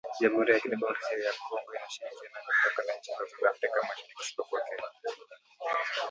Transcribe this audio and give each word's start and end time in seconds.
Jamuhuri 0.19 0.51
ya 0.53 0.59
Kidemokrasia 0.61 1.17
ya 1.25 1.33
Kongo 1.43 1.71
inashirikiana 1.75 2.39
mipaka 2.47 2.81
na 2.87 2.93
nchi 2.99 3.11
zote 3.17 3.35
za 3.41 3.49
Afrika 3.49 3.81
Mashariki 3.81 4.21
isipokuwa 4.21 4.61
Kenya 4.61 4.87